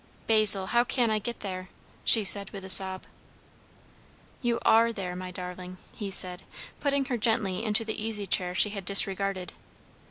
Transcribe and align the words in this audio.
"Basil, 0.25 0.65
how 0.65 0.83
can 0.83 1.11
I 1.11 1.19
get 1.19 1.41
there?" 1.41 1.69
she 2.03 2.23
said 2.23 2.49
with 2.49 2.65
a 2.65 2.69
sob. 2.69 3.03
"You 4.41 4.57
are 4.63 4.91
there, 4.91 5.15
my 5.15 5.29
darling," 5.29 5.77
he 5.93 6.09
said, 6.09 6.41
putting 6.79 7.05
her 7.05 7.19
gently 7.19 7.63
into 7.63 7.85
the 7.85 8.03
easy 8.03 8.25
chair 8.25 8.55
she 8.55 8.71
had 8.71 8.83
disregarded. 8.83 9.53